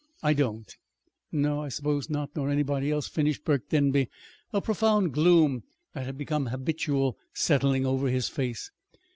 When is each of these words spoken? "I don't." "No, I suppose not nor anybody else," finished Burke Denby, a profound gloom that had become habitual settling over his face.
"I 0.23 0.33
don't." 0.33 0.75
"No, 1.31 1.61
I 1.61 1.67
suppose 1.69 2.09
not 2.09 2.31
nor 2.35 2.49
anybody 2.49 2.89
else," 2.89 3.07
finished 3.07 3.45
Burke 3.45 3.69
Denby, 3.69 4.09
a 4.51 4.59
profound 4.59 5.13
gloom 5.13 5.61
that 5.93 6.07
had 6.07 6.17
become 6.17 6.47
habitual 6.47 7.19
settling 7.35 7.85
over 7.85 8.07
his 8.09 8.27
face. 8.27 8.71